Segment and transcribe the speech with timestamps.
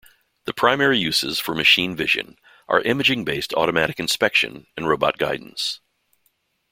[0.45, 5.79] The primary uses for machine vision are imaging-based automatic inspection and robot guidance.